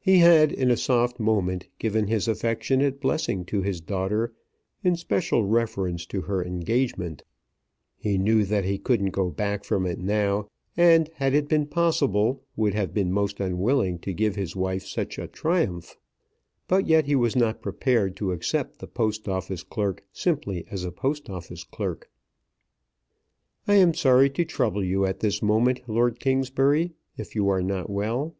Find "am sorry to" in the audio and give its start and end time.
23.74-24.46